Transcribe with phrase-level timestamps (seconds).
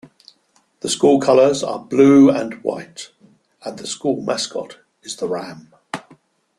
[0.79, 3.11] The school colors are blue and white
[3.63, 5.73] and the school mascot is the ram.